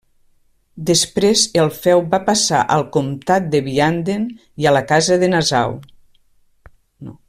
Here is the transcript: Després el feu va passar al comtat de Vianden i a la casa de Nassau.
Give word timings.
Després 0.89 1.43
el 1.63 1.69
feu 1.83 2.01
va 2.15 2.21
passar 2.31 2.63
al 2.77 2.87
comtat 2.97 3.47
de 3.55 3.63
Vianden 3.69 4.27
i 4.65 4.71
a 4.71 4.75
la 4.79 4.85
casa 4.93 5.23
de 5.25 5.31
Nassau. 5.35 5.81